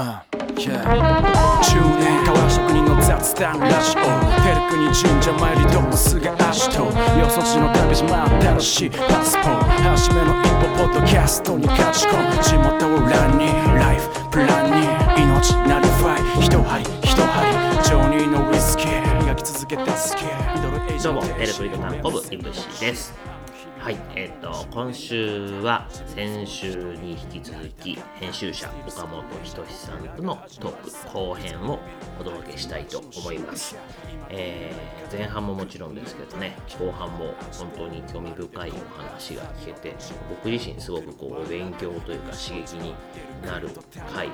[0.00, 0.18] Uh,
[0.56, 0.80] yeah.
[1.60, 4.00] 10年変わら職人の雑談ラジオ。
[4.40, 6.84] テルクに神社参りドックスが足と。
[6.86, 8.08] よそ地の旅路
[8.58, 9.64] 新しいパスポート。
[9.90, 14.86] 初めの一歩ポッドキャストに勝ち込む地元を欄にライフプランに
[15.22, 16.46] 命なりファイ。
[16.46, 19.22] 一針一針ジョニーのウイスキー。
[19.22, 23.12] 磨き続けたスキーミドルエイジどうもの、エレクリックタンコブ、イブシです。
[23.80, 31.78] はい、えっ、と、今週は先週に引き続き、編集者、岡本仁さんとのトーク後編を
[32.20, 33.76] お届けしたいと思います。
[34.28, 39.96] えー前半ももちろんですけどね、後半も本当に興味深いお話が聞けて、
[40.28, 42.94] 僕自身すごくこう、勉強というか刺激に
[43.44, 43.70] なる
[44.14, 44.28] 回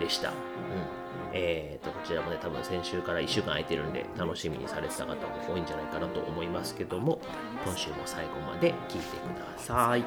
[0.00, 0.30] でした。
[0.30, 1.07] うん
[1.40, 7.20] えー、とこちらもね多分先週から1週間空いてるんで楽しみにされてた方も多いんじゃないかなと思いますけども
[7.64, 10.04] 今週も最後まで聞いてください。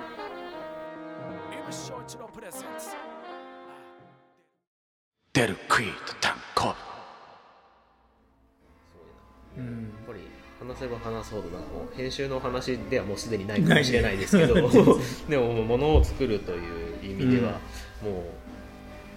[5.70, 6.76] クイートタンコ。
[9.56, 9.72] ブやっ
[10.06, 10.20] ぱり
[10.60, 14.56] 話せば話すほどなんかもう編集の話ではもうすでにないかもしれないですけど
[15.30, 17.54] でももう物を作るという意味では、
[18.04, 18.51] もうな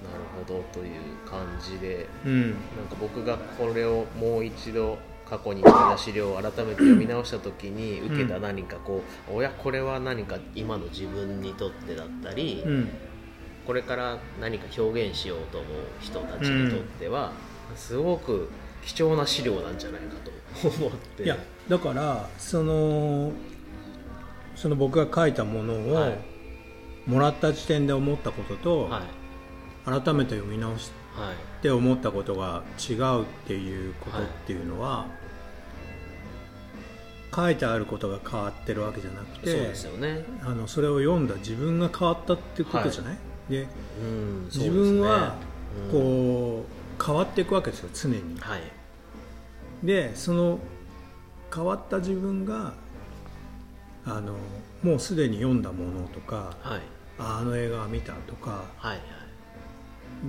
[0.09, 2.51] るほどという感じでうん。
[2.51, 12.89] なんか僕がこれをもう一度過去に来た資料を改めて読み直した時に受けた何かこう、おやこれは何か今の自分にとってだったり、うん。
[13.67, 17.33] これから何か表現しようと思う人たちにとっては、
[17.75, 18.51] すごく
[18.85, 20.17] 貴重な資料なんじゃないか
[20.61, 21.23] と思って。
[21.23, 21.39] いや
[21.69, 23.33] だからその
[24.55, 26.19] その僕が書いたものを、はい。
[27.07, 29.24] もらった時点で思ったことと、はい
[29.85, 31.63] 改めて読み直しはい。
[31.63, 35.07] て思ったことが違うっていうことっていうのは、
[37.35, 40.25] 書いてあることが変わってるわけじゃなくてそうですよね。
[40.43, 43.19] あのそれを読んだ自分が変わったっていうことじゃない、
[43.49, 43.67] で
[44.01, 45.35] うん自分は
[45.91, 46.65] こ
[47.01, 48.19] う変わっていくわけですよ常に。
[48.19, 48.61] うんはい。
[49.83, 50.59] でその
[51.53, 52.73] 変わった自分が
[54.07, 54.35] あの
[54.83, 56.81] もうすでに読んだものとかはい。
[57.19, 59.01] ああの映画見たとかはい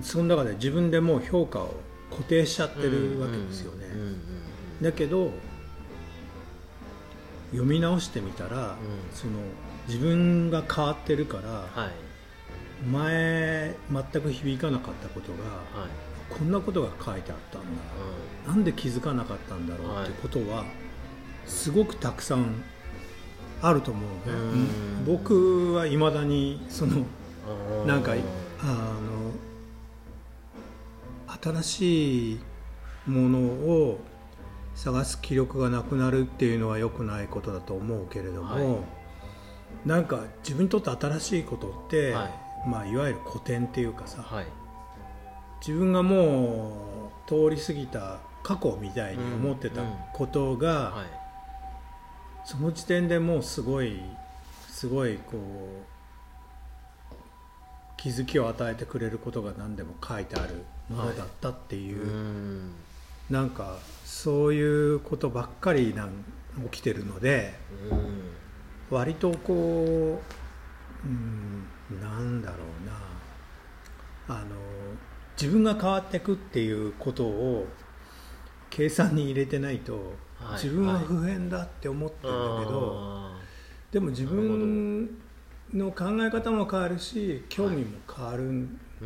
[0.01, 1.73] その中で自分でもう評価を
[2.12, 4.22] 固定しちゃってるわけですよね、うんうんうん
[4.81, 5.31] だけど
[7.51, 8.78] 読み直してみたら、ん。
[9.13, 9.34] その
[9.88, 12.88] 自分が変わってるからはい。
[12.90, 15.90] 前全く響かなかったことがはい。
[16.29, 17.67] こんなことが書いてあったんだ。
[18.47, 20.66] なんで気づかなかったんだろうってことは
[21.46, 22.63] すごくたくさん
[23.62, 24.62] あると思うのね。
[24.97, 25.06] うん。
[25.06, 27.06] 僕はいまだにその
[27.81, 28.22] うんなんかあの
[31.41, 32.40] 新しい
[33.07, 34.00] ものを
[34.75, 38.81] 探す気力がなくなるっていうのは良くないことだと思うけれども、は
[39.85, 39.88] い。
[39.88, 42.29] なんか自分にとって新しいことって、はい。
[42.68, 44.46] いまあ、いわゆる古典っていうかさ、はい。
[45.66, 49.81] 自分がもう通り過ぎた過去みたいに思ってた
[50.13, 51.06] ことが、はい。
[52.44, 54.00] その時点でもうすごい
[54.75, 55.95] すごいこう
[58.06, 62.04] 気づきを与えてくれることが何でも書いてあるものだったっていう。
[62.04, 62.72] う、ん。
[63.32, 66.12] なんかそういうことばっかりなん
[66.72, 67.56] 起きてるので
[67.90, 68.96] うん。
[68.96, 70.22] 割とこ
[71.04, 71.66] う、うん、
[72.00, 72.58] なんだろ
[74.28, 74.38] うな。
[74.38, 74.50] あの
[75.42, 77.66] 自分が変わっていくっていうことを
[78.70, 80.64] 計算に入れてないと、はい。
[80.64, 83.40] 自分は不変だって思ってるんだけど、あ
[83.92, 85.10] でも自分
[85.74, 88.68] の考え方も変わるし興味も変わる、ー
[89.02, 89.06] う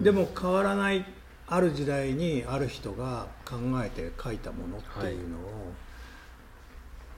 [0.00, 0.02] ん。
[0.02, 1.04] でも変わらない
[1.46, 5.72] ある時代にある人が考えて書いたものっていうのを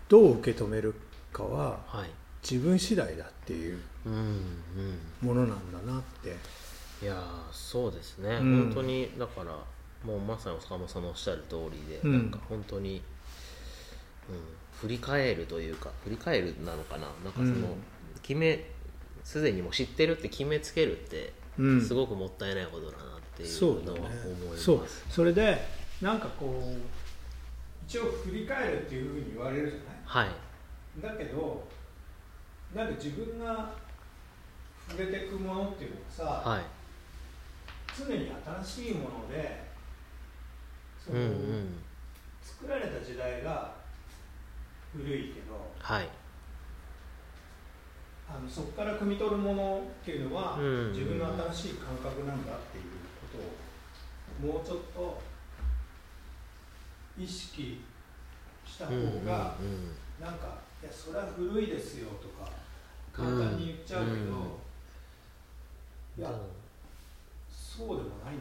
[0.08, 0.94] どう受け止める
[1.32, 2.10] かははい。
[2.48, 6.36] 自分次第だっていううんうんものなんだなって。
[7.02, 7.18] いやー
[7.52, 8.64] そうですね、うん。
[8.66, 9.52] 本当にだから
[10.04, 12.12] もうまさに岡本さんのおっしゃる通りで、うん。
[12.12, 13.02] なんか本当に、
[14.30, 14.38] うん、
[14.80, 17.08] 振り返るというか振り返るなのかな。
[17.24, 17.56] なんかその、うん。
[18.22, 18.64] 決め
[19.26, 21.84] すでにもう知ってるって決めつけるって、うん。
[21.84, 23.06] すごくもったいないことだなっ
[23.36, 24.10] ていそうのは思い
[24.50, 24.62] ます。
[24.62, 25.58] そうそれで
[26.00, 26.78] なんかこう
[27.88, 30.28] 一応振り返るっていうふうに言われるじゃない？
[30.28, 31.02] はい。
[31.02, 31.66] だけど
[32.72, 33.72] なんか自分が
[34.88, 36.62] 触れていくものっていうのはさ、はい。
[37.98, 38.30] 常に
[38.64, 39.64] 新しいもので
[41.04, 41.78] その、うんうん。
[42.44, 43.74] 作られた時代が
[44.92, 46.08] 古いけどはい
[48.28, 50.92] あのそこから汲み取るものっていうのは、うん。
[50.92, 52.84] 自分の新しい感覚なんだっていう
[53.32, 53.38] こ
[54.42, 55.22] とをもうちょっと
[57.18, 57.82] 意識
[58.66, 59.04] した方うんう
[60.20, 62.50] なんか「いやそれは古いですよ」とか
[63.12, 64.22] 簡単に言っちゃうけど、うん。
[66.18, 66.30] いや
[67.48, 68.40] そうでもないん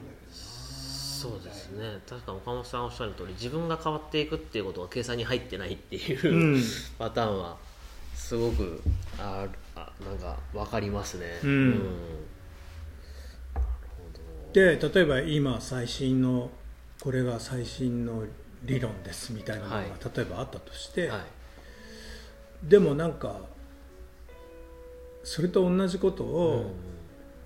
[1.25, 1.99] そうですね。
[2.07, 6.63] 確か岡本さんおっしゃる通り自分が変わっていくっていうことが計算に入ってないっていう、うん。
[6.99, 7.57] パターンは
[8.15, 8.81] すごく
[9.19, 9.45] あ
[9.75, 11.25] あなんか分かりますね。
[11.43, 11.69] うん。
[11.71, 11.95] なるほ
[14.53, 16.49] で例えば今最新の
[17.01, 18.23] これが最新の
[18.63, 19.85] 理論ですみたいなのが、はい。
[20.15, 21.23] 例えばあったとして、どはい。
[22.63, 23.41] でもなんか
[25.23, 26.71] それと同じことを、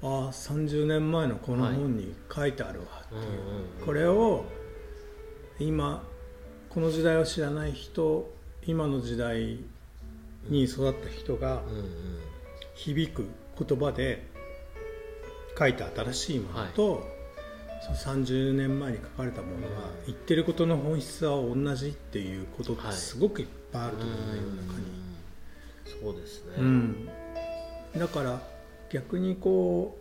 [0.02, 3.34] ああ30年前のこの本に書いてあるわっていう、うんうん
[3.80, 3.86] うん。
[3.86, 4.46] これを
[5.60, 6.04] 今
[6.70, 8.32] この時代を知らない人
[8.66, 9.60] 今の時代
[10.50, 11.86] に育った人がうんうん。
[12.76, 13.26] 響く
[13.60, 14.26] 言葉で
[15.58, 17.06] 書いた新しいものと、
[17.82, 24.86] その30年前に書かれたものが言ってることの本質は同じっていうことってはいすごくいっぱいあると思うんだよ、中に。
[26.02, 27.10] そうですね、うん、
[27.98, 28.42] だから
[28.90, 29.98] 逆にこ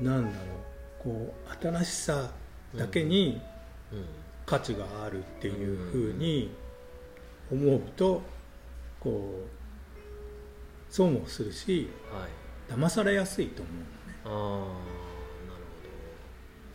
[0.00, 0.72] うなんだろう。
[1.02, 2.30] こう新しさ
[2.76, 3.40] だけに
[3.92, 4.04] うん
[4.52, 6.50] 価値があるっていうふうに
[7.50, 8.20] 思うと
[9.00, 12.30] こう損をするしはい。
[12.70, 13.70] 騙されやすいと思
[14.26, 14.66] うの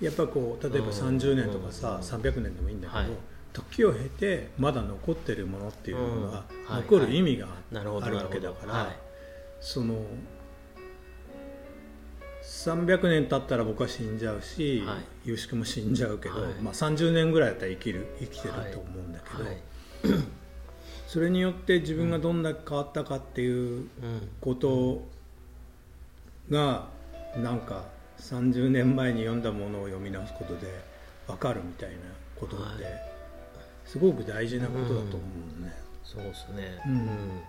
[0.02, 0.08] ね。
[0.08, 0.92] やっぱこう例えばうん。
[0.92, 2.02] 30年とかさうん。
[2.02, 3.12] 300年でもいいんだけど、はい。
[3.54, 8.02] 時を経てまだ残ってるものっていうのが残る意味があるわ
[8.32, 8.92] けだから、
[9.62, 10.02] その
[12.48, 14.98] 300年経ったら僕は死んじゃうし、は
[15.30, 15.38] い。
[15.38, 16.54] しくも死んじゃうけど、はい。
[16.62, 19.58] まあ、30年ぐらいだったら生きる生きてると思うんだけど、はい。
[21.08, 23.90] それによって自分がどんだけ変わったかっていううん。
[24.40, 25.06] こと
[26.50, 26.88] が
[27.36, 27.84] なんか
[28.20, 30.68] 30年前に読んだものを読み直すことで
[31.28, 31.96] 分かるみたいな
[32.40, 32.94] ことって、はい。
[33.86, 35.04] すごく大事なことだと思
[35.58, 35.74] うのね。
[36.04, 36.82] そうですね。
[36.88, 37.42] うん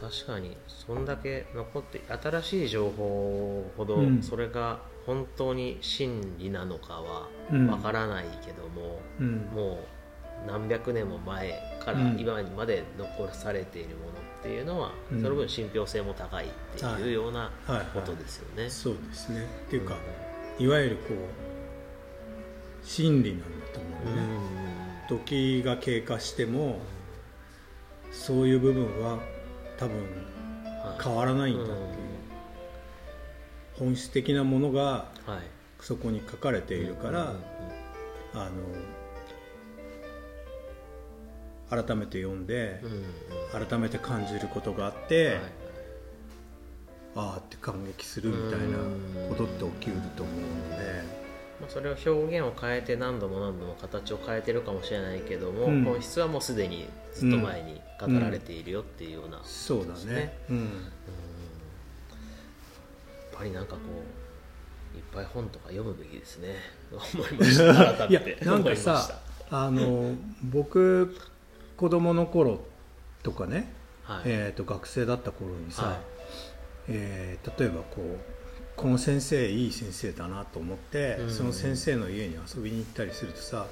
[0.00, 4.22] 確かにそんだけ残って新しい情報ほどうん。
[4.22, 7.66] それが本当に真理なのかはうん。
[7.66, 9.36] わからないけども、うん。
[9.54, 9.80] も
[10.44, 12.18] う何百年も前からうん。
[12.18, 15.22] 今まで残されているものっていうのは、うん。
[15.22, 16.48] その分信憑性も高いっ
[16.78, 17.76] ていうようなはい。
[17.76, 17.86] はい。
[17.92, 18.70] ことですよね。
[18.70, 19.46] そうですね。
[19.66, 19.94] っていうか、
[20.58, 21.16] ういわゆるこう
[22.82, 24.22] 真理なんだと思うね、
[25.08, 26.78] 時が経過しても
[28.10, 29.18] そういう部分は
[29.80, 30.02] 多分は
[31.00, 31.02] い。
[31.02, 31.78] 変わらないんだっていう、
[33.78, 35.38] 本質的なものがはい。
[35.80, 37.40] そこに書かれているから、うんうんうん。
[38.34, 38.52] あの
[41.84, 42.90] 改めて読んでうん
[43.62, 43.66] うん。
[43.66, 45.36] 改めて感じることがあって、はい。
[47.16, 48.78] ああって感激するみたいな
[49.28, 51.02] ことって起きると思うので、
[51.60, 55.84] まあ、それを表現を変えて何度も何度も形を変えてるかもしれないけども、うん。
[55.84, 60.14] 本質はもうすでにずっと前に語られているよっていうような、やっそうだね。
[60.14, 60.70] ねうん。
[63.40, 63.80] ぱりなんかこ
[64.94, 66.56] ういっぱい本とか読むべきですね。
[66.92, 67.94] 思いました。
[67.94, 69.20] 改いやなんかさ
[69.50, 70.14] あの
[70.44, 71.16] 僕
[71.76, 72.60] 子供の頃
[73.22, 73.72] とかね、
[74.02, 75.96] はい、えー、と学生だった頃にさ、はい。
[76.88, 78.39] えー例えばこう
[78.80, 81.30] この先生いい先生だなと思って、うん。
[81.30, 83.66] その先生の家に遊びに行ったりするとさ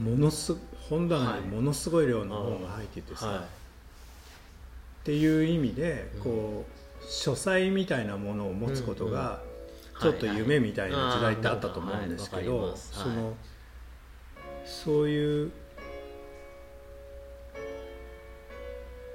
[0.00, 0.54] ものす
[0.88, 3.42] 本棚にものすごい量の本が入っててさ、はっ
[5.02, 9.40] ていう意味でこう書斎みたいなものを持つことが
[9.96, 12.72] うんちょっと夢みたいな時代ってあったと思うんですけはいはい。
[12.76, 13.34] その
[14.64, 15.50] そういう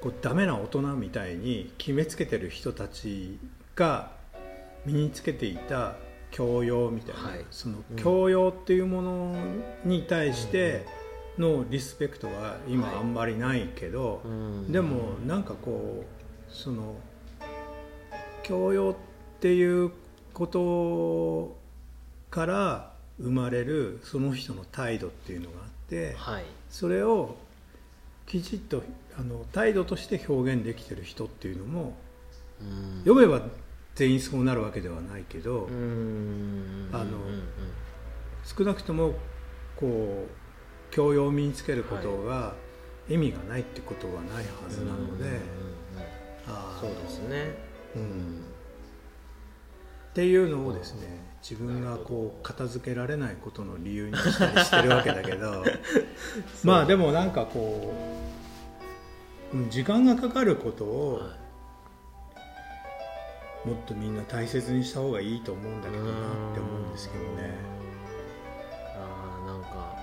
[0.02, 3.38] こうダメな大人みたいに決めつけてる人たち
[3.76, 4.20] が
[4.86, 5.96] 身につけていた
[6.32, 7.46] 教養みたいな、はい。
[7.52, 7.96] そのうん。
[7.98, 9.36] 教養っていうもの
[9.86, 10.86] に対して
[11.38, 14.72] のリスペクトが今はいあんまりないけど、うん。
[14.72, 16.96] でもなんかこうその
[18.44, 19.92] 教養っていう
[20.34, 21.58] こと
[22.30, 26.46] から生まれるその人の態度っていうのがあってはい。
[26.70, 27.36] それを
[28.26, 28.82] きちっと
[29.20, 31.94] あの態度として表現できてる人っていうのも
[32.62, 33.00] うん。
[33.04, 33.46] 読めば
[33.96, 36.90] 全員そうなるわけではないけど、うん。
[36.92, 37.18] あの
[38.44, 39.14] 少なくとも
[39.76, 42.54] こう教養を身につけることが
[43.10, 45.40] 意味がないってことはないはずなので、
[46.48, 47.56] あーそうですね。
[47.96, 48.42] うん。
[50.12, 51.08] っていうのをですね
[51.42, 55.64] 自分がこう片付けられないことの理由にしたりしてるわけだけど
[56.66, 57.94] まあでもなんかこ
[59.54, 61.38] ううん時間がかかることをは
[63.66, 66.14] もっとみんな大切にした方がいいと思うんだけどなっ
[66.54, 67.54] て思うんですけどね。
[68.96, 69.96] あーなんか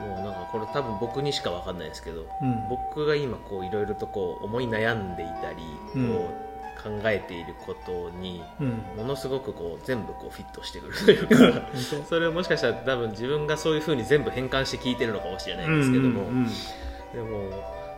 [0.00, 2.68] もうなんかこれ多分僕にしか分かんないですけど、うん。
[2.68, 5.62] 僕が今こういろいろとこう思い悩んでいたり、
[5.94, 6.44] うんこう
[6.84, 8.82] 考えていることにうん。
[8.96, 16.24] ものすごくこう全部こうフィットしてくるというか本 それをもしかしたら多分自分がそういうふうに全部変換して聞いてるのかもしれない当んですけども、
[17.14, 17.48] でも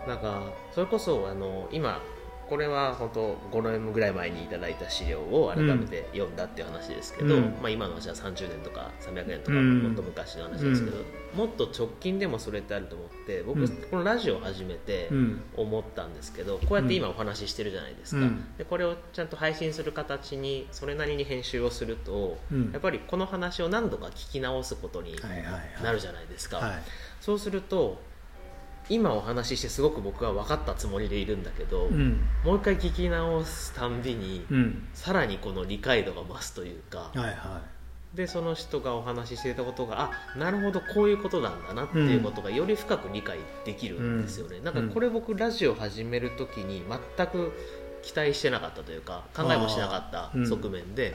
[0.06, 0.40] なんか
[0.72, 2.00] それこそあの今
[2.48, 7.42] これは本当5年ぐらい前にいただいた資料を改めて読んだっていう話ですけど、うん。
[7.60, 9.82] まあ、今の話は30年とか300年とかうん。
[9.82, 10.98] もっと昔の話ですけど、
[11.34, 13.68] もっと直近でもそれってあると思って僕、うん。
[13.68, 15.42] このラジオを始めてうん。
[15.56, 18.56] 思ったんですけどこうやって今お話ししてるじゃないですか、うん。
[18.56, 22.70] でこれをちゃんと配信する形にそれなりに編集をすると、うん。
[22.72, 25.82] やっぱりこの話を何度か聞き直すことにはいはいはい。
[25.82, 26.58] なるじゃないですか。
[26.58, 26.82] はい。
[27.20, 28.00] そうすると
[28.88, 32.20] 今お話ししてすごく僕は分かったつもりでいるんだけど、うん。
[32.44, 34.88] もう一回聞き直すたんびに、うん。
[34.94, 37.62] さらにこの理解度が増すというか、はいは
[38.14, 44.64] でその人がお話ししていたことがあなるほどこういうことなんだなっていうことがより深く理解できるんですよね、うん。
[44.64, 46.82] なんかこれ僕ラジオ始める時に
[47.16, 47.52] 全く
[48.02, 51.14] 期待してなかったというか考えもしなかった側面で、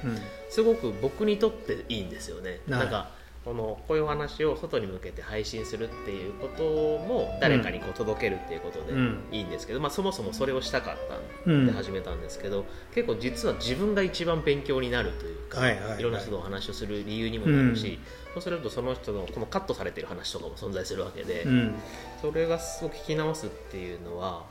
[0.49, 2.79] すごく僕にとっていいんですよね、はい。
[2.81, 3.09] なんか
[3.43, 9.23] このこういうお話を外に向けて配信するっていうことも誰かにこう届けるっていうことでうん。
[9.31, 11.63] いいんですけど、まあ、そもそもそれをしたかったうん。
[11.63, 16.03] んで始めたんですけど、結構実は自分が一番勉強になるというか、はいはいはい。
[16.03, 17.99] ろんな人とお話をする理由にもなるし、
[18.33, 21.75] そうするとその人のこのカットされてる話とかも存在するわけで、うん。
[22.21, 24.43] それがすごく聞き直すっていうのは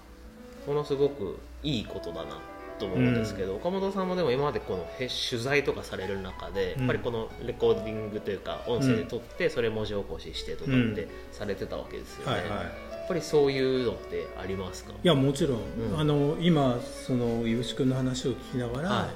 [0.66, 2.38] ものすごくいいことだな
[2.80, 6.80] と思うんですけど、岡本さんもでも今までこのへ取材とかされる中で、うん。
[6.80, 12.48] やっぱりこのレコーディングというか音声で撮ってそれ文字起こししてとかってされてたわけですよね、はいはい。
[12.48, 12.56] や
[13.04, 14.92] っぱりそういうのってありますか？
[14.92, 15.58] いやもちろん、
[15.92, 16.00] うん。
[16.00, 19.08] あの今その井口君の話を聞きながら、はい。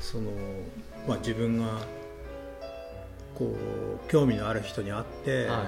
[0.00, 0.30] その
[1.06, 1.80] まあ、自分が
[3.34, 3.54] こ
[4.06, 5.66] う興味のある人に会って、はい。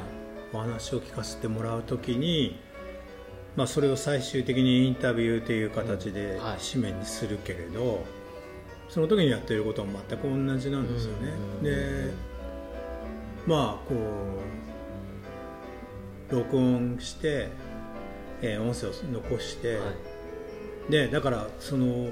[0.51, 2.59] お話を聞かせてもらうときに、
[3.57, 6.59] まあ、それを最終的にインタビューという形でうんはい。
[6.59, 8.05] 紙面にするけれど、
[8.89, 11.29] その時にやってることは全く同じなんですよね。
[11.29, 12.13] うんで
[13.47, 13.95] まあこ
[16.31, 17.49] う録音して、
[18.43, 19.87] えー音声を残して、は
[20.89, 20.93] い。
[20.93, 22.11] でだからその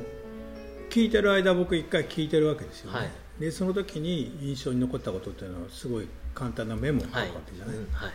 [0.90, 3.10] 聞いてる間僕一回聞いてるわけですよね、はい。
[3.38, 8.12] でその時に印象に残ったことっていうのはすごい簡単なメモを書くわはいけじゃない、うんはい。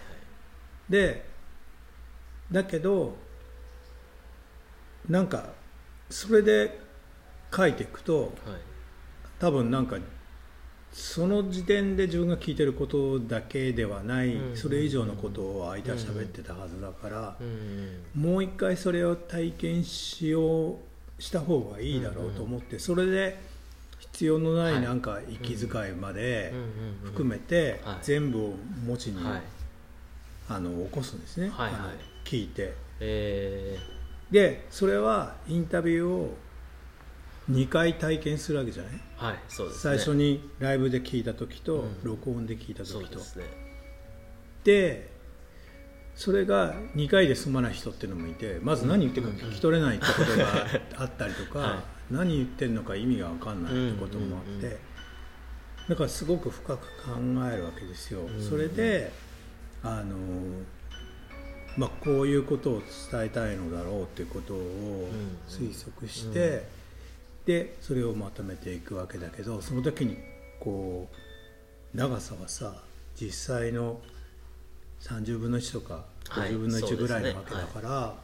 [0.90, 1.26] で
[2.52, 3.16] だけど
[5.10, 5.46] なんか
[6.10, 6.80] それで
[7.56, 8.32] 書いていくとはい。
[9.40, 9.98] 多分なんか
[10.94, 20.76] その時点で自分が聞いてることだけではない、うんそれ以上のことを相手は喋ってたはずだから、うんもう一回それを体験しよう
[21.18, 23.40] した方がいいだろうと思って、それで
[24.00, 26.54] 必要のないなんか息遣いまで
[27.06, 27.98] 含めてはい。
[28.02, 28.54] 全部を
[28.86, 29.42] 文字に、はい。
[30.50, 32.74] あの起こすんですね、はいはい聞いて。
[33.00, 33.78] え
[34.32, 36.38] でそれはインタビューを
[37.50, 39.82] 2回体験するわけじゃない、ーはいそうですね。
[39.82, 41.98] 最初にライブで聞いた時と、うん。
[42.04, 43.00] 録音で聞いた時と。
[43.00, 43.46] そうですね。
[44.64, 45.12] で
[46.16, 54.80] それが2回で済まない人っていうのもいてまず何言ってるか聞き取れないってことがあったりとか、は何言ってるのか意味が分かんないってこともあって、うんうんうん。
[55.90, 56.86] だからすごく深く考
[57.52, 59.12] えるわけですよ、んそれで
[59.84, 60.16] あの、
[61.78, 65.10] まあ、こういうことを伝えたいのだろうっていうことを
[65.48, 66.64] 推測して、
[67.46, 70.18] でそれをまとめていくわけだけどその時に
[70.60, 71.10] こ
[71.94, 72.76] う長さはさ
[73.20, 74.00] 実際の
[75.02, 76.52] 30分の1とかはい。
[76.52, 78.16] 50分の1ぐらいなわけだから、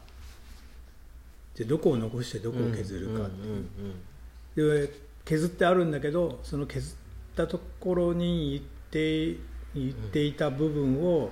[1.56, 4.88] でどこを残してどこを削るかっていう。
[4.88, 4.94] で
[5.26, 6.96] 削ってあるんだけどその削っ
[7.36, 9.40] たところに言って
[9.76, 11.32] 言っていた部分を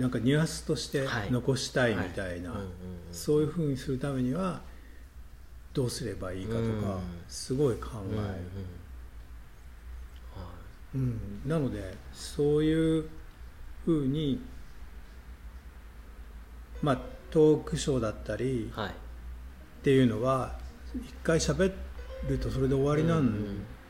[0.00, 1.30] なんかニュアンスとしてはい。
[1.30, 2.54] 残したいみたいな、
[3.12, 4.62] そういうふうにするためには
[5.74, 7.00] どうすればいいかとか、うん。
[7.28, 8.18] すごい考える、
[10.94, 13.08] うんなのでそういう
[13.84, 14.40] ふうに
[16.82, 16.98] まあ
[17.30, 18.88] トークショーだったりはい。
[18.88, 18.92] っ
[19.82, 20.58] ていうのは
[20.94, 21.72] 一回喋
[22.28, 23.20] るとそれで終わりな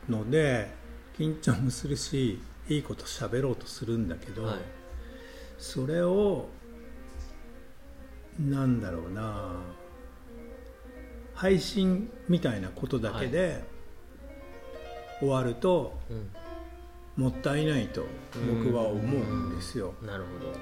[0.09, 0.71] ので、
[1.17, 4.80] 緊張もするしいいこと喋ろうとするんだけど、はい
[5.61, 6.47] それを
[8.39, 9.53] なんだろうな
[11.35, 13.63] 配信みたいなことだけで
[15.19, 16.29] 終わるとうん。
[17.17, 18.05] もったいないと
[18.63, 19.03] 僕は思う
[19.51, 19.93] んですよ。
[20.01, 20.53] なるほど。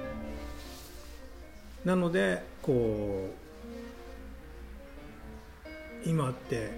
[1.84, 3.30] なのでこ
[6.04, 6.70] う今って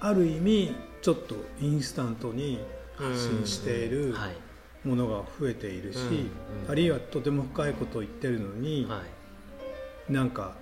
[0.00, 2.58] ある意味ちょっとインスタントに
[2.96, 4.45] 発信しているはい
[4.86, 5.98] ものが増えているし、
[6.68, 9.02] あるいはとても深いことを言ってるのに、は
[10.08, 10.12] い。
[10.12, 10.54] なんか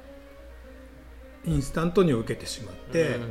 [1.45, 3.25] インスタントに受けてしまって、うん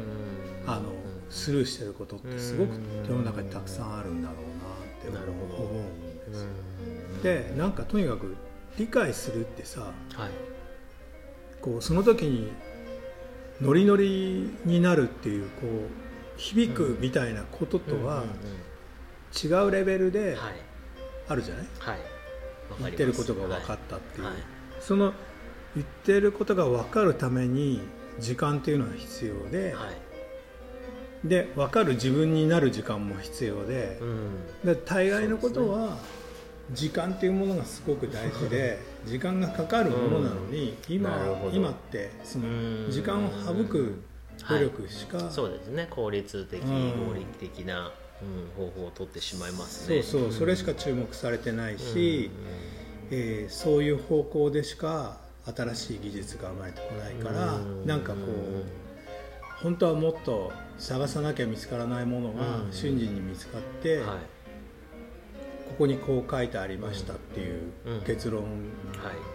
[0.66, 0.94] あの
[1.30, 6.48] スルーしてることってすごく世の中にたくさんあるんだろうなって思うんです。
[7.16, 7.22] うん。
[7.24, 8.36] でなんかとにかく
[8.78, 9.94] 理解するってさはい。
[11.60, 12.52] こうその時に
[13.62, 18.24] ノリノリになるっていうこう響くみたいなこととは
[19.44, 20.73] 違うレベルではい
[21.34, 22.00] あるじゃない、はい。
[22.80, 24.34] 言ってることが分かったっていう、はい。
[24.80, 25.14] その
[25.76, 27.82] 言ってることが分かるために
[28.20, 29.92] 時間っていうのは必要で、は
[31.24, 31.28] い。
[31.28, 34.30] で分かる自分になる時間も必要でう、ん。
[34.64, 35.98] で大概のことは
[36.72, 41.56] 時間っていうものがすごく大事で時間がかかるものなのに、今なるほど。
[41.56, 42.52] 今ってそのう
[42.88, 42.88] ん。
[42.90, 44.02] 時間を省く
[44.50, 45.88] 努力しか、そうですね。
[45.90, 47.08] 効率的、うん。
[47.08, 47.92] 合理的な、
[48.58, 50.02] うん、方法を取ってしまいますね。
[50.04, 52.32] そうそう、それしか注目されてないし、
[53.12, 64.18] えーそういう方向でしか新しい技術が生まれてこないから、うんなんかこう本当はもっと探さなきゃ見つからないものがうん瞬時に見つかって、はい
[65.70, 68.44] ここにこう書いてありましたっていううん結論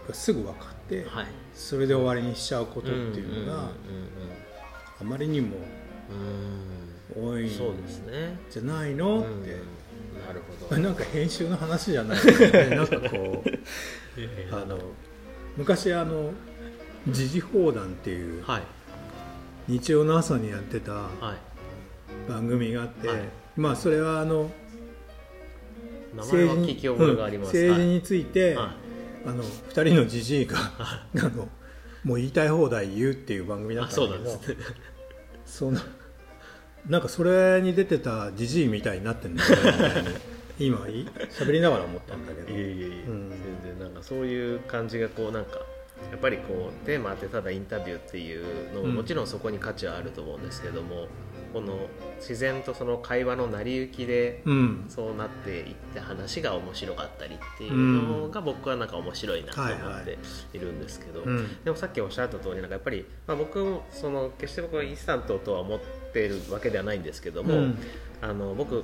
[0.07, 1.25] がすぐ分かって、はい。
[1.53, 3.71] それで終わりにしちゃうことっていうのが
[5.01, 5.57] あまりにも
[6.09, 6.33] うんうんうん。
[6.33, 7.45] うん多い。
[7.45, 8.37] んそうですね。
[8.49, 9.17] じゃないの？
[9.17, 9.41] うん。
[9.41, 9.51] って。
[10.27, 10.81] なるほど。
[10.81, 12.69] なんか編集の話じゃないですね。
[12.75, 14.77] なんかこうあの
[15.57, 16.31] 昔あの
[17.07, 18.63] 時事放談っていうはい。
[19.67, 21.09] 日曜の朝にやってたは
[22.27, 22.29] い。
[22.29, 23.21] 番組があって、はい。
[23.55, 24.51] まあそれはあの
[26.15, 27.69] 名前は聞き覚えがあります、うん。
[27.69, 28.73] 政治について、は
[29.25, 31.47] あの2人のじじいがあの
[32.03, 34.55] もう言いたい放題言うっていう番組だあったんだけどそうなんですね。
[35.45, 35.79] その
[36.89, 39.43] なんかそれに出てたじじいみたいになってんだ
[40.57, 42.49] 今い喋りながら思ったんだけど。
[42.49, 43.29] いえいえいえ、うん。
[43.63, 45.59] 全然なんかそういう感じがこうなんか
[46.11, 51.07] やっぱりこうテーマってただインタビューっていうのもうんもちろんそこに価値はあると思うんですけども、
[51.53, 54.85] この自然とその会話の成り行きでうん。
[54.89, 60.17] そうなっていって話が面白かったりっていうのが僕はなんか面白いなと思って
[60.53, 61.63] いるんですけど、うん。
[61.63, 67.77] でもさっきおっしゃった通りなんかやっぱり、まあ、僕もその決して僕はインスタントとは思っているわけではないんですけども、うん。
[68.21, 68.83] あの僕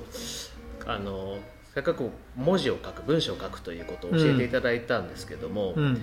[0.86, 1.38] あの
[1.76, 6.00] せっかく文字を書く文章を書くということを教えていただいたんですけども、うん。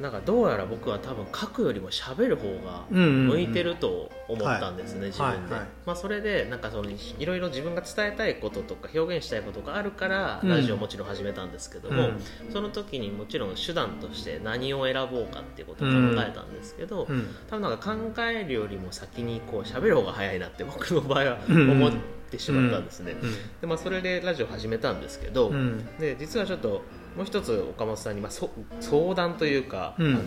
[0.00, 5.68] なんかどうやら僕は多分書くよりも喋る方が向いてると思ったんですね、自分で、はいはい。
[5.86, 10.48] まあ、それでなんかそのいろいろ自分が伝えたいこととか表現したいことがあるからうん。
[10.48, 12.52] ラジオをもちろん始めたんですけども、うん。
[12.52, 17.28] その時にもちろん手段として何を選ぼうかっていうことを考えたんですけど、うん。
[17.48, 21.70] 多分なんか考えるよりも先にこう喋る方が早いなって僕の場合はうん。
[21.70, 21.90] 思
[22.32, 23.32] ってしまったんですね、うん。
[23.60, 25.84] でまあ、それでラジオを始めたんですけど、うん。
[25.98, 26.82] で実はちょっと
[27.16, 30.14] もう一つ岡本さんに、まあ、そ相談というか、うん。
[30.14, 30.22] あの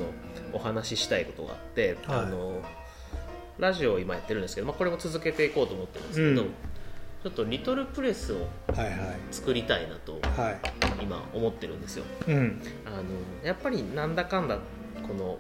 [0.53, 2.19] お話ししたいことがあって、はい。
[2.19, 2.61] あの
[3.57, 6.47] ラジオを今やってるんですけど、まあ、これも続けていこうと思ってるんですけど、うん。
[7.23, 8.97] ちょっとリトルプレスをはいはい
[9.31, 10.59] 作りたいなとはい。
[11.01, 12.05] 今思ってるんですよ。
[12.27, 12.61] うん。
[12.85, 13.03] あの
[13.43, 14.59] やっぱりなんだかんだ
[15.07, 15.39] この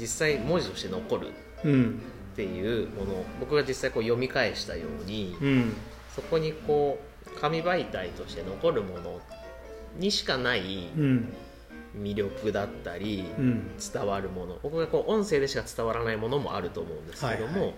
[0.00, 1.28] 実際文字として残る
[1.64, 2.00] うん。
[2.34, 5.72] っていうものを僕が実際こう読み返したように、うん
[6.14, 9.20] そこにこう紙媒体として残るもの
[9.96, 11.32] にしかないうん。
[11.96, 13.70] 魅力だったり、うん。
[13.78, 14.58] 伝わるもの。
[14.64, 17.74] 僕がこう音声でしか伝わらないものもあると思うんですけども、はいはい。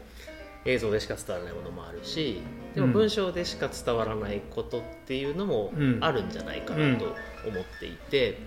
[0.65, 2.41] 映像でしか伝わらないものもあるし
[2.75, 5.99] でもうん文章でしか伝わらないことっていうのもうん。
[6.01, 7.05] あるんじゃないかなと
[7.47, 8.39] 思っていて、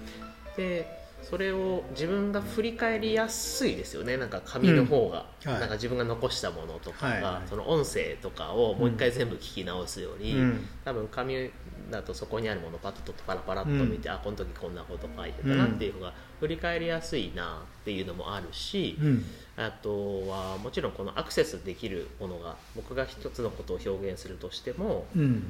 [0.57, 0.98] で
[1.29, 4.17] それを自分が振り返りやすいですよね。
[4.17, 5.51] なんか紙の方が、うん。
[5.51, 5.59] はい。
[5.59, 7.21] なんか自分が残したものとかが、はい。
[7.21, 7.47] はい。
[7.47, 10.67] その音声とかをもう一回全部聞き直すより、うん。
[10.83, 11.51] 多分紙
[11.91, 19.23] だとそこにあるものをパッとパラパラっと見て、あこの時こんなこと書いてたなっていうのが振り返りやすいなっていうのもあるし、うん。
[19.55, 25.43] あとはもちろんこのアクセスできるものが僕が一つのことを表現するとしてもうん。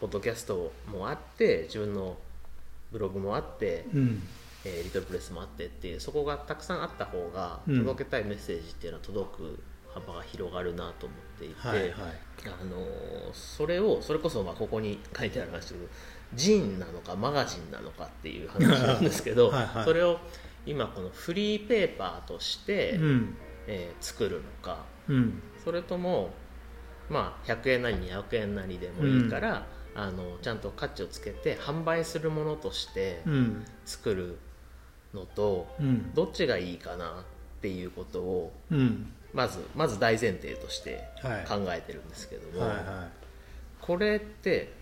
[0.00, 2.16] ポッドキャストもあって自分の
[2.90, 4.22] ブログもあって、うん
[4.64, 7.78] えーリトルプレスもあってってそこがたくさんあった方がうん。
[7.80, 9.58] 届けたいメッセージっていうのは届く
[9.94, 11.90] 幅が広がるなと思っていて、はいはい。
[12.46, 15.86] あのーそれをそれこそまあここに書いてある話ですけど
[16.34, 19.84] ジンなのかマガジンなのかっていう話なんですけど はいはい。
[19.84, 20.18] それを
[20.64, 23.36] 今このフリーペーパーとして、うん。
[23.66, 25.42] えー作るのかうん。
[25.64, 26.32] それとも、
[27.10, 33.64] まあ、100円なり200円なりでもいいから、あのちゃんと価値をつけて販売するものとしてうん。
[33.84, 34.38] 作る
[35.14, 36.14] のと、うん。
[36.14, 37.14] どっちがいいかなっ
[37.60, 39.12] ていうことをうん。
[39.32, 41.44] まずまず大前提としてはい。
[41.46, 43.08] 考えてるんですけども、はいは
[43.80, 44.72] これって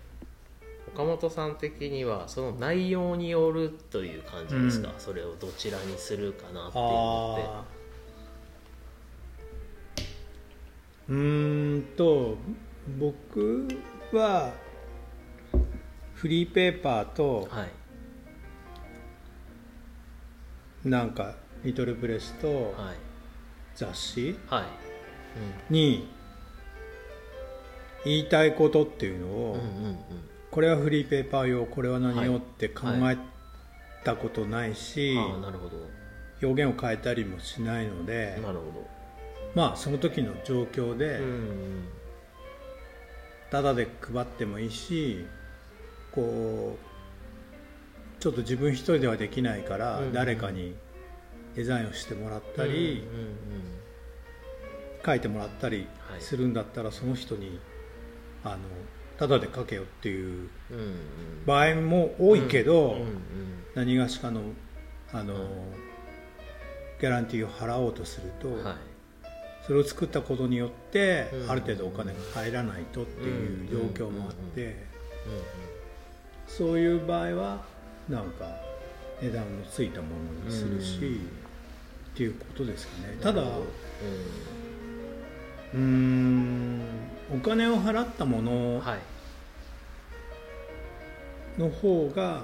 [0.93, 4.99] 岡本さん的にはその内容によるという感じですか、うん。
[4.99, 7.47] それをどちらにするかなっていういのって。
[7.47, 7.63] あ
[11.09, 12.37] うーんと
[12.99, 13.67] 僕
[14.13, 14.53] は
[16.13, 17.69] フリーペーパーとはい
[20.85, 22.95] なんかリトルプレスとはい。
[23.75, 24.63] 雑誌はい。
[25.73, 26.07] に
[28.03, 29.97] 言いたいことっていうのを、うんうんうん。
[30.49, 33.17] これはフリーペーパー用これは何はい用って考え
[34.03, 35.77] たことないし、ああなるほど。
[36.41, 38.89] 表現を変えたりもしないのでなるほ
[39.53, 41.87] まあその時の状況でどうん。
[43.51, 45.25] タダで配ってもいいし
[46.11, 46.90] こう
[48.21, 50.13] ちょっと自分一人ではできないからうん。
[50.13, 50.75] 誰かに
[51.55, 53.03] デザインをしてもらったり
[55.05, 56.21] 書いてもらったりはい。
[56.21, 57.59] するんだったらその人に
[58.43, 58.57] あの
[59.17, 60.49] タダで書けよっていう
[61.45, 62.97] 場合も多いけど、
[63.75, 64.41] 何がしかの
[65.13, 65.35] あの、
[66.99, 68.75] ギャランティーを払おうとすると、はい。
[69.67, 74.75] それを作ったことによって、うんある程度お金が入らないとっていう状況もあって、
[76.47, 77.63] そういう場合は
[78.11, 78.45] なんか
[79.21, 80.07] 値段のついたも
[80.43, 81.15] のにするし、うん。
[81.15, 81.19] っ
[82.13, 83.17] ていうことですかね。
[83.21, 86.81] ただうーん
[87.33, 88.99] お金を払ったもうんのはい。
[91.59, 92.43] の方が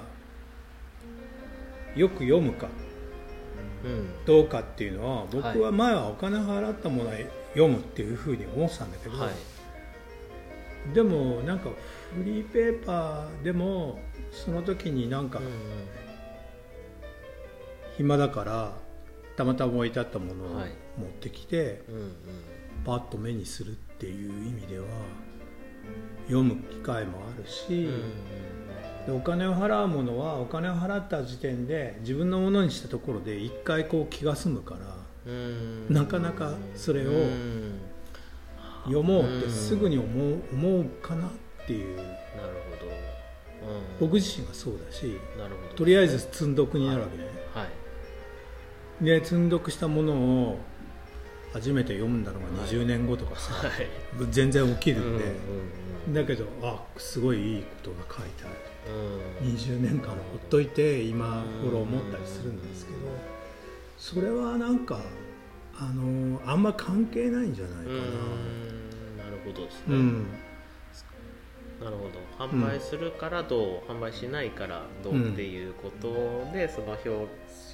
[1.94, 2.68] よく読むか
[3.84, 4.24] うん。
[4.24, 7.16] どうかっていうのは僕は前はお金払ったものは
[7.52, 10.94] 読むっていうふうに思ってたんだけど、はい。
[10.94, 11.68] でもなんか
[12.16, 15.40] フリーペーパーでもその時になんか
[17.96, 18.72] 暇だから
[19.36, 20.72] たまたま置いてあったものをはい。
[20.98, 21.82] 持ってきて
[22.84, 24.86] パッと目にするっていう意味では
[26.26, 29.06] 読む機会もあるし、うん。
[29.06, 35.86] でお金を払うものはお金を払った時点で自分のものにしたところで一回こう気が済むからうん。
[35.88, 37.80] なかなかそれをうん。
[38.86, 41.96] 読もうってすぐに思う思うかなっていう。
[41.96, 42.08] なる
[42.70, 42.90] ほど。
[42.90, 43.82] うん。
[44.00, 45.74] 僕自身がそうだしなるほど。
[45.74, 47.24] とりあえず積んどくになるわけね。
[47.54, 47.66] は
[49.00, 49.04] い。
[49.04, 50.58] で積んどくしたものを
[51.52, 53.88] 初めて読んだのが20年後とかさ、はい。
[54.30, 55.24] 全然起きるうんんで、
[56.06, 56.14] うん。
[56.14, 58.54] だけどあすごいいいことが書いてある。
[59.42, 59.54] うん。
[59.54, 62.98] 20年間ほっといて今頃思ったりするんですけど
[63.98, 65.00] それはなんか
[65.74, 67.98] あのあんま関係ないんじゃないかな。
[67.98, 69.18] うん。
[69.18, 70.26] なるほどですね、うん
[71.82, 72.46] なるほど。
[72.46, 77.08] 販売するからどう、販売しないからどうっていうことで、その表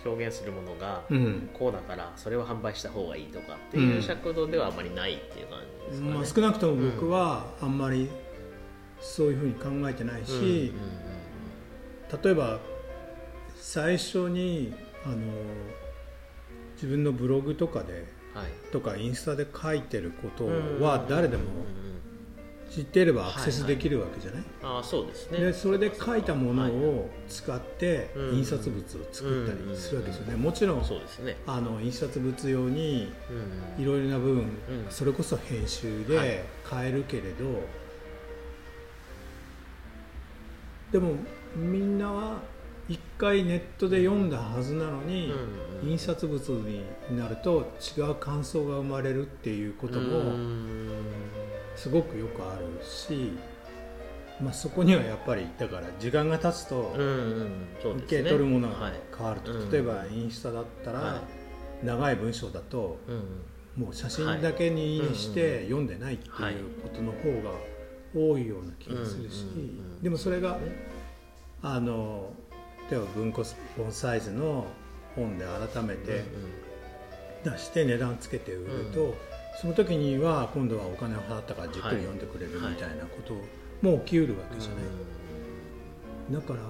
[0.05, 1.49] 表現するものがうん。
[1.55, 8.11] こうだからそれを販売した方がいいとかっていう尺度ではあまりないっていう感じですかね、まあ、少なくとも僕はあんまり
[9.01, 10.73] そういうふうに考えてないし、
[12.23, 12.59] 例えば
[13.57, 15.17] 最初にあの
[16.75, 18.47] 自分のブログとかではい。
[18.73, 20.47] とかインスタで書いてること
[20.85, 21.94] は誰でもうんうんうん
[22.75, 25.39] 知っていればアクセスできるわけじゃない、ああそうですね。
[25.39, 28.39] でそれで書いたものを使ってうん。
[28.39, 30.35] 印刷物を作ったりするわけですよね。
[30.37, 31.37] もちろんそうですね。
[31.47, 33.13] あの印刷物用に
[33.79, 34.49] うんいろいろな部分うん。
[34.91, 36.29] それこそ編集はい。
[36.29, 37.63] で変えるけれど、
[40.91, 41.15] でも
[41.55, 42.43] みんなは
[42.89, 45.33] 一回ネットで読んだはずなのに、
[45.85, 46.83] 印刷物に
[47.17, 50.89] なると違う感想が生まれるっていうことうもん
[51.77, 53.33] すごくよくあるし、
[54.41, 56.95] まあ、そこにはやっぱりだから時間が経つと
[57.83, 61.23] 受け取るものがはい変わると、うん例えばインスタだったら、は
[61.83, 66.31] 長い文章だとうんもう写真だけにして読んでないっていう
[66.81, 67.51] ことの方が
[68.15, 69.63] 多いような気がするしうんうんう
[69.99, 70.59] んでもそれが
[71.63, 72.33] あの
[72.91, 73.43] 例えば文庫
[73.77, 74.67] 本サイズの
[75.17, 76.25] 本で改めて
[77.45, 79.15] 出して値段つけて売ると、うん
[79.61, 83.35] その時には今度はお金を払ったからじっくり読んでくれるみたいなこと
[83.83, 84.85] も起きうるわけじゃない。
[86.33, 86.61] だから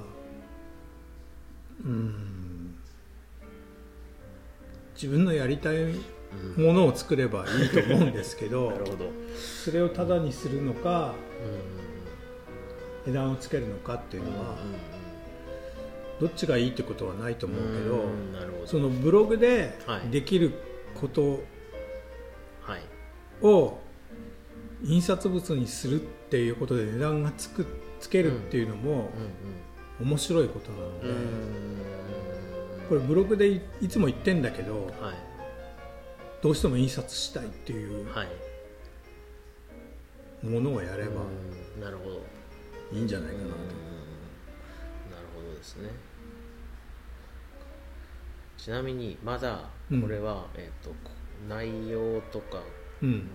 [1.85, 2.75] うん。
[4.95, 5.77] 自分のやりたい
[6.57, 9.11] ものを作ればいいと思うんですけどなるほど。
[9.65, 11.15] それをタダにするのか
[13.07, 13.13] うん。
[13.13, 14.95] 値段をつけるのかっていうのはうん
[16.21, 18.05] どっちがいいってことはないと思うけど
[18.67, 20.11] そのブログではい。
[20.11, 20.53] できる
[20.95, 21.41] ことはい
[23.45, 23.79] を
[24.83, 27.67] 印刷物にするっていうことで値段がつく
[28.01, 29.11] つけるっていうのも
[30.01, 31.15] うん面白いことなのでうん。
[31.17, 31.25] うん
[32.89, 35.15] これブログでいいつも言ってんだけどはい。
[36.43, 38.29] どうしても印刷したいっていうはい。
[40.47, 41.81] ものをやればうん。
[41.81, 42.21] なるほど。
[42.93, 43.47] いいんじゃないかなと。
[43.47, 43.55] うん
[45.11, 45.89] なるほどですね。
[48.59, 50.97] ちなみにまだこれは、えっ、とこ
[51.49, 52.84] 内容とかうん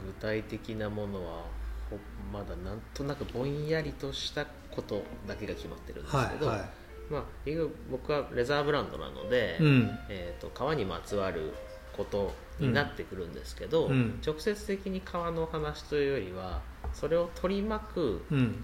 [0.05, 1.43] 具体的なものは
[1.89, 1.97] ほ
[2.31, 6.65] まだなんとなくぼんやりとしたことだけが決まってるんですけど、はいは
[7.09, 7.23] まあ、
[7.89, 9.99] 僕はレザーブランドなので、いうん。
[10.09, 11.53] えー、と革にまつわる
[11.97, 14.19] ことになってくるんですけど、うん。
[14.25, 16.61] 直接的に革の話というよりは
[16.93, 18.63] それを取り巻くうん。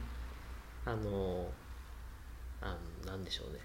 [0.86, 1.48] あの
[2.62, 3.60] あのなんでしょうね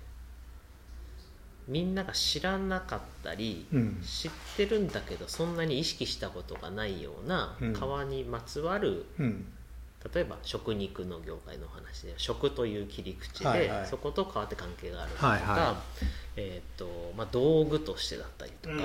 [1.71, 4.03] みんなが知らなかったり、うん。
[4.03, 7.73] 知ってるんだけどそんなに意識したことがないようなうん。
[7.73, 9.47] 革にまつわる、うん。
[10.13, 13.87] 例えば食肉の業界の話で食という切り口で、はいはい。
[13.87, 15.83] そこと革って関係があるとか、はいは
[16.37, 18.81] えーとまあ、道具としてだったりとか、うん。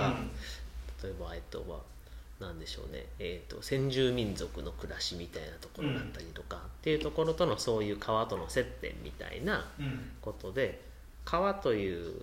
[1.04, 10.12] 例えば、えっとまあ、なんでしょうね、えー、と先住民族の暮らしみたいなところだったりとか、っていうところとのそういう革との接点みたいなうん。
[10.22, 10.82] ことで
[11.24, 12.22] 革という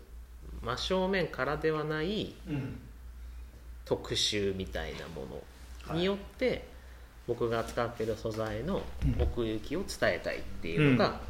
[0.62, 2.78] 真正面からではないうん
[3.84, 5.26] 特集みたいなも
[5.90, 6.64] のによって、
[7.26, 8.82] 僕が扱っている素材の
[9.18, 11.20] 奥行きを伝えたいっていうのが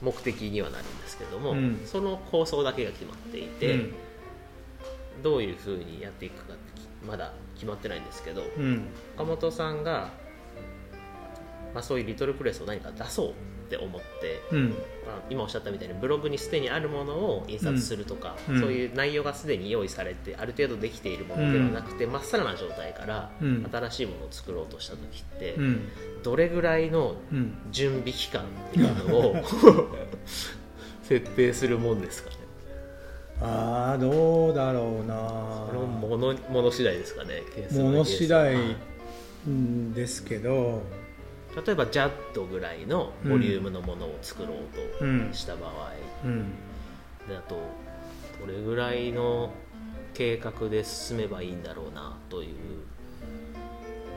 [0.00, 1.80] 目的にはなるんですけども、うん。
[1.84, 3.94] その構想だけが決まっていて、うん。
[5.22, 6.62] どういうふうにやっていくかって
[7.06, 8.86] まだ決まってないんですけど、うん。
[9.16, 10.10] 岡本さんが、
[11.74, 13.34] まあ、そういうリトルプレスを何か出そう
[13.68, 14.70] って思って、うん。
[14.70, 18.60] まあ、今おっしゃったみたいにブログにすでにあるものを印刷するとか、うん。
[18.60, 23.68] そういう内容がすでに用意されてある程度できているものではなくてま、っさらな状態からうん。
[23.70, 25.88] 新しいものを作ろうとした時って、うん。
[26.22, 27.52] どれぐらいのうん。
[27.70, 29.36] 準備期間っていうのを
[31.02, 32.36] 設定するもんですかね？
[33.40, 35.14] ああどうだろうな。
[35.68, 38.56] これもものもの次第ですかねもの次第
[39.94, 40.82] ですけど
[41.66, 44.54] 例えばジャッドぐらいのボリュームのものを作ろ
[45.00, 45.28] ううん。
[45.28, 45.92] とした場合、
[46.24, 46.52] うん。
[47.28, 47.60] であと
[48.40, 49.50] どれぐらいの
[50.14, 52.54] 計画で進めばいいんだろうなという。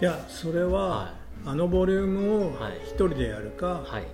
[0.02, 1.14] いやそれは、は
[1.46, 4.06] あのボリュームをはい一人でやるか、はい。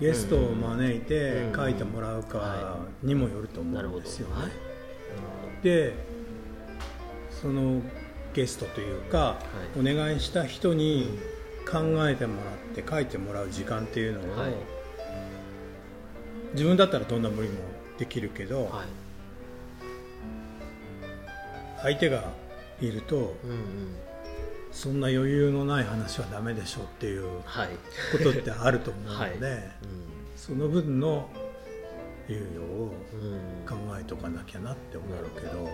[0.00, 1.56] ゲストを招いてうん。
[1.56, 4.42] 書いてもらうかにもよると思なるほどうんですよね。
[4.42, 4.50] はい。
[5.62, 5.94] で
[7.30, 7.82] その
[8.32, 9.38] ゲストというか、
[9.76, 11.18] お願いした人に
[11.68, 14.52] 考えてもらって書いてもらう時間っていうのを、はい。
[16.52, 17.56] 自分だったらどんな無理も
[17.98, 18.86] できるけど、はい。
[21.82, 22.24] 相手が
[22.80, 23.96] いるとうんうん。
[24.72, 27.68] そんな余裕のない話はダメでしょっていうはい。
[28.12, 29.62] ことってあると思うので、はい。
[30.36, 31.28] その分の
[32.28, 33.32] 猶予をうん。
[33.32, 35.70] うん考えとかなきゃなって思うけど、なるほど。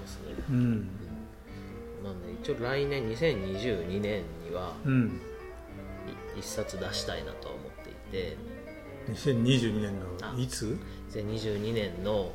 [0.00, 0.34] ですね。
[0.50, 0.88] うん
[2.04, 5.20] なんで一応来年2022年にはうん、
[6.36, 8.36] い一冊出したいなとは思っていて。
[9.12, 10.78] 2022年のいつ
[11.12, 12.32] ？2022年の、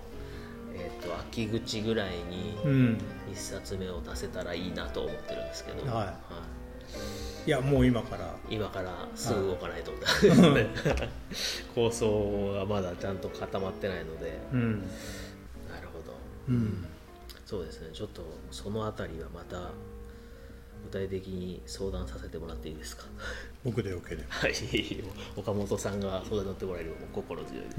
[0.74, 2.98] えー、と秋口ぐらいにうん。
[3.32, 6.14] 一冊目を出せたらいいなと思ってるんですけど、は
[7.46, 7.48] い。
[7.48, 7.50] い。
[7.50, 8.36] やもう今から。
[8.50, 10.30] 今からすぐ動かないと思って。
[10.30, 10.70] ますね
[11.74, 14.38] 構想がまだちゃんと固まってないので。
[14.54, 14.82] うん。
[15.70, 16.14] なるほど。
[16.50, 16.86] うん
[17.46, 17.90] そうですね。
[17.94, 19.72] ちょっとそのあたりはまた
[20.86, 23.06] 具体的に相談させてもらっていいですか？
[23.64, 24.24] 僕でよければ。
[24.30, 24.54] はい。
[25.36, 27.76] 岡本さんが相談に乗ってもらえるのも心強いです、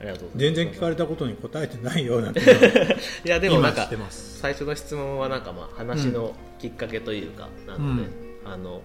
[0.00, 0.54] ありがとうございます。
[0.54, 8.52] 全然聞かれたことに答えてないような気 いやでもなんか最初の質問はなんかまあ話のきっかけというかなので、うん。
[8.52, 8.82] あの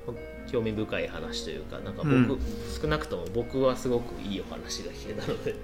[0.52, 2.40] 興味深い話というかなんか僕、うん。
[2.82, 5.56] 少なくとも僕はすごくいいお話が聞けたので。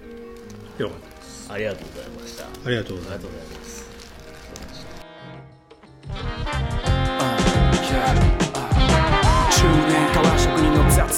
[0.80, 1.13] よかった
[1.50, 2.46] ありがとうございました。
[2.46, 3.24] ありがとうございま
[3.64, 3.84] す。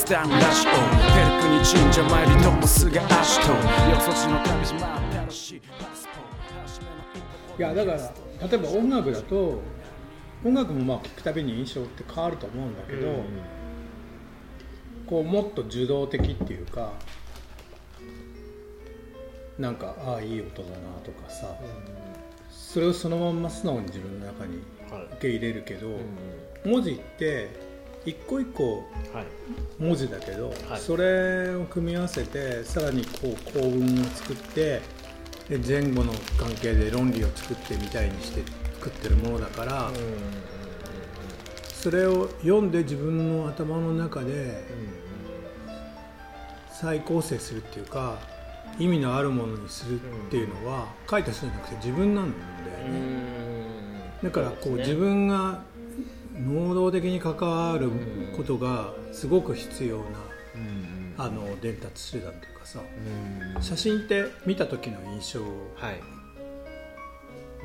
[0.07, 0.27] ラジ
[0.67, 3.47] オペルクに神社参りともすぐ足と。
[3.53, 3.57] よ
[3.99, 4.85] そ地の旅路真
[5.27, 5.85] 新しいパ
[7.57, 7.97] いやだから
[8.47, 9.61] 例えば音楽だと
[10.43, 13.23] 音楽もまあ聴くたびに印象って変わると思うんだけど、
[15.07, 16.91] こうもっと受動的っていうか
[19.57, 21.55] なんかああいい音だなとかさ、
[22.51, 24.59] それをそのまんま素直に自分の中に
[24.91, 25.03] はい。
[25.05, 27.49] 受け入れるけど、うん文字って
[28.05, 29.25] 一個一個はい。
[29.79, 30.79] 文字だけど、はい。
[30.79, 34.81] それを組み合わせてさらにこう構文を作って
[35.49, 38.41] で前後の関係で論理を作ってみたいにして
[38.75, 39.91] 作ってるものだから、
[41.73, 44.65] それを読んで自分の頭の中で
[46.71, 48.17] 再構成するっていうか
[48.79, 53.35] 意味のあるものにするっていうのは、書いた人じゃなくて自分なんだよね。
[54.23, 55.63] だからこう自分が
[56.33, 57.89] 能動的に関わる
[58.35, 60.03] ことがすごく必要な
[61.17, 62.79] あの伝達手段というかさ。
[63.61, 66.01] 写真って見た時の印象はい。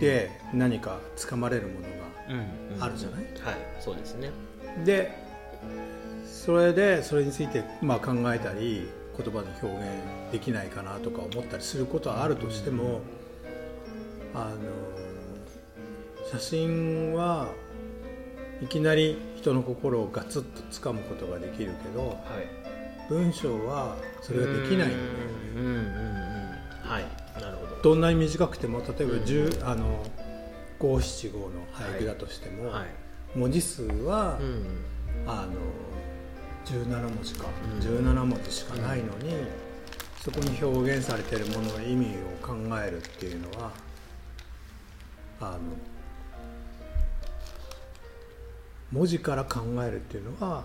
[0.01, 1.89] で何かつかまれるもの
[2.31, 3.35] うんがあるじゃない、はい。
[3.81, 4.31] そうですね。
[4.85, 5.13] で
[6.25, 8.89] それでそれについてまあ考えたり
[9.23, 13.01] 言葉で表現できないかなとか思ったりすることはあるとしても、
[14.35, 14.57] あの
[16.31, 17.49] 写真は
[18.63, 22.61] いきなり人の心をガツッと掴むことができるけどはい。
[23.09, 24.95] 文章はそれができないんだよね。
[25.57, 26.31] うんうんうん
[26.85, 27.41] はい。
[27.41, 27.83] なるほど。
[27.83, 30.05] どんなに短くても例えば10、あの
[30.79, 32.87] 五七五の俳句だとしても、はい。
[33.35, 34.65] 文字数は、うん。
[35.27, 35.53] あの
[36.71, 38.03] 17文字か、うん。
[38.03, 39.35] 17文字しかないのに、
[40.21, 43.73] そこに表現されているものの意味を考えるっていうのは
[45.41, 45.59] あの
[48.93, 50.63] 文字から考えるっていうのは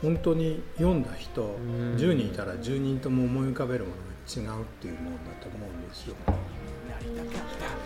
[0.00, 1.96] 本当に読んだ人、ん。
[1.96, 3.96] 10人いたら10人とも思い浮かべるもの
[4.46, 6.16] が違うっていうものだと思うんですよ。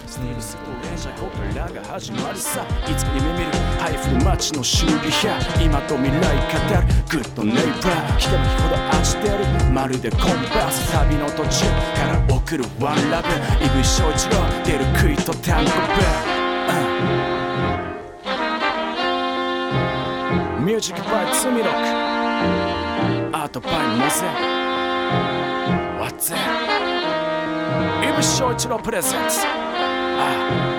[0.07, 2.65] ステルスと連射コペラが始まるさ。
[2.89, 3.47] いつか夢見る
[3.81, 4.93] 配布の街の修理
[5.27, 6.87] 屋今と未来語る。
[7.11, 8.17] グッドネイバー。
[8.19, 9.35] ひたむきほど愛してる。
[9.73, 10.93] まるでコンバース。
[10.93, 13.29] 旅の途中から送るワンラブ。
[13.65, 15.85] イブ翔一郎出るクイとタンゴベル
[20.65, 23.37] ミュージックバイツミロック。
[23.37, 24.27] アートバイモゼ。
[25.99, 26.94] What's that?
[28.25, 29.41] イブ翔一郎プレゼンツ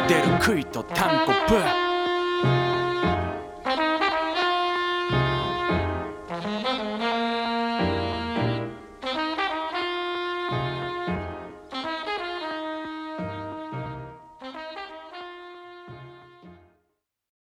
[0.07, 1.84] 出る杭とタンコブ